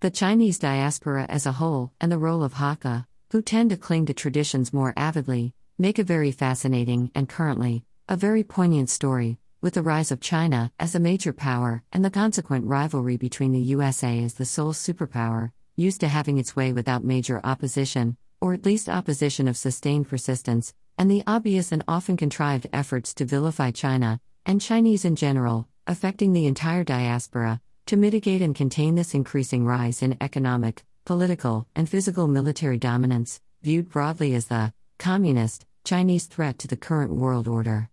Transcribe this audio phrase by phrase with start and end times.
[0.00, 4.06] The Chinese diaspora as a whole, and the role of Hakka, who tend to cling
[4.06, 9.74] to traditions more avidly, make a very fascinating and currently, a very poignant story, with
[9.74, 14.22] the rise of China as a major power and the consequent rivalry between the USA
[14.22, 18.88] as the sole superpower, used to having its way without major opposition, or at least
[18.88, 24.60] opposition of sustained persistence, and the obvious and often contrived efforts to vilify China, and
[24.60, 30.14] Chinese in general, affecting the entire diaspora, to mitigate and contain this increasing rise in
[30.20, 36.76] economic, political, and physical military dominance, viewed broadly as the communist, Chinese threat to the
[36.76, 37.88] current world order.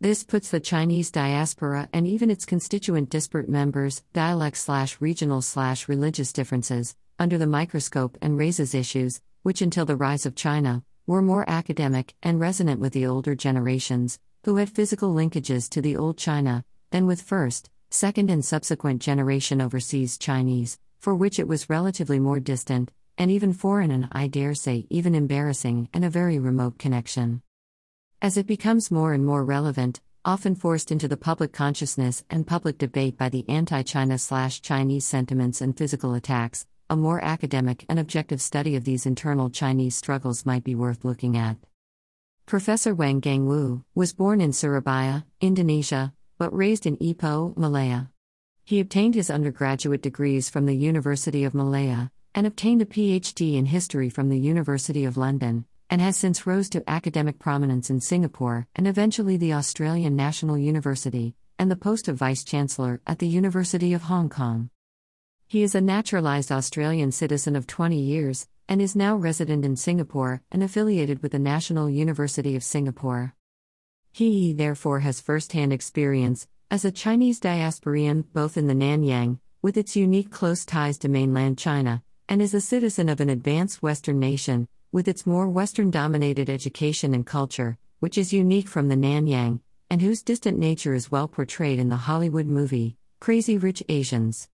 [0.00, 5.86] This puts the Chinese diaspora and even its constituent disparate members, dialect slash regional slash
[5.86, 11.20] religious differences, under the microscope and raises issues, which until the rise of China, were
[11.20, 16.16] more academic and resonant with the older generations, who had physical linkages to the old
[16.16, 22.18] China, than with first, second, and subsequent generation overseas Chinese, for which it was relatively
[22.18, 26.78] more distant, and even foreign and I dare say even embarrassing and a very remote
[26.78, 27.42] connection.
[28.22, 32.78] As it becomes more and more relevant, often forced into the public consciousness and public
[32.78, 37.98] debate by the anti China slash Chinese sentiments and physical attacks, a more academic and
[37.98, 41.56] objective study of these internal Chinese struggles might be worth looking at.
[42.46, 48.08] Professor Wang Gungwu was born in Surabaya, Indonesia, but raised in Ipoh, Malaya.
[48.64, 53.66] He obtained his undergraduate degrees from the University of Malaya and obtained a PhD in
[53.66, 58.66] history from the University of London and has since rose to academic prominence in Singapore
[58.74, 63.92] and eventually the Australian National University, and the post of Vice Chancellor at the University
[63.92, 64.70] of Hong Kong.
[65.46, 70.40] He is a naturalized Australian citizen of 20 years, and is now resident in Singapore
[70.50, 73.34] and affiliated with the National University of Singapore.
[74.12, 79.76] He, therefore, has first hand experience, as a Chinese diasporian, both in the Nanyang, with
[79.76, 84.18] its unique close ties to mainland China, and is a citizen of an advanced Western
[84.18, 89.60] nation, with its more Western dominated education and culture, which is unique from the Nanyang,
[89.90, 94.48] and whose distant nature is well portrayed in the Hollywood movie, Crazy Rich Asians.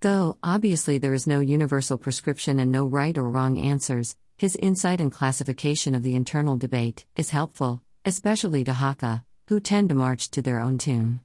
[0.00, 5.00] Though, obviously, there is no universal prescription and no right or wrong answers, his insight
[5.00, 10.30] and classification of the internal debate is helpful, especially to Hakka, who tend to march
[10.30, 11.20] to their own tune.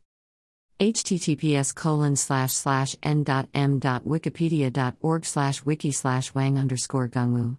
[0.79, 7.55] https colon slash slash n.m.wikipedia.org slash wiki slash wang underscore gungwu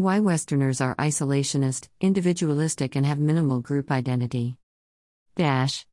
[0.00, 4.56] why Westerners are isolationist, individualistic, and have minimal group identity.
[5.36, 5.84] Dash.